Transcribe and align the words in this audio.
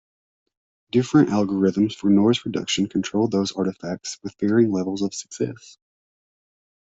Different 0.89 1.29
algorithms 1.29 1.93
for 1.95 2.09
noise 2.09 2.43
reduction 2.43 2.87
control 2.89 3.27
these 3.27 3.51
artifacts 3.51 4.17
with 4.23 4.33
varying 4.39 4.71
levels 4.71 5.03
of 5.03 5.13
success. 5.13 5.77